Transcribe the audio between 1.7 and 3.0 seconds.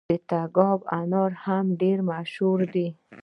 ډیر مشهور دي.